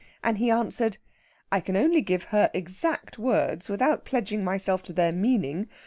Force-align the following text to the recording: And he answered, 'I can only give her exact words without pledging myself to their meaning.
And 0.23 0.39
he 0.39 0.49
answered, 0.49 0.97
'I 1.51 1.59
can 1.59 1.77
only 1.77 2.01
give 2.01 2.23
her 2.33 2.49
exact 2.55 3.19
words 3.19 3.69
without 3.69 4.03
pledging 4.03 4.43
myself 4.43 4.81
to 4.85 4.93
their 4.93 5.11
meaning. 5.11 5.67